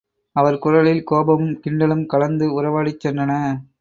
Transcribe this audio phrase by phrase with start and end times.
[0.35, 3.33] அவர் குரலில் கோபமும் கிண்டலும் கலந்து உறவாடிச் சென்றன.